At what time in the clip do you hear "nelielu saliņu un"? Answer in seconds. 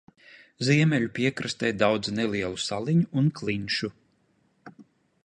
2.21-3.29